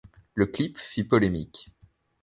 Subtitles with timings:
[0.33, 1.69] Le clip fit polémique.